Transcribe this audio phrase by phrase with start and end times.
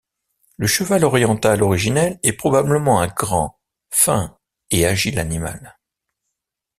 [0.57, 3.59] Le cheval oriental originel est probablement un grand,
[3.91, 4.35] fin
[4.71, 5.77] et agile animal.